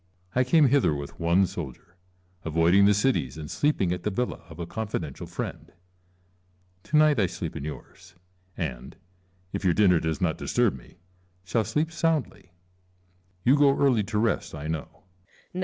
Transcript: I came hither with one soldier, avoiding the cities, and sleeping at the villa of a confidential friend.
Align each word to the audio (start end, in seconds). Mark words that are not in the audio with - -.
I 0.33 0.43
came 0.43 0.69
hither 0.69 0.95
with 0.95 1.19
one 1.19 1.45
soldier, 1.45 1.95
avoiding 2.43 2.85
the 2.85 2.93
cities, 2.95 3.37
and 3.37 3.51
sleeping 3.51 3.91
at 3.91 4.01
the 4.01 4.09
villa 4.09 4.41
of 4.49 4.57
a 4.57 4.65
confidential 4.65 5.27
friend. 5.27 5.71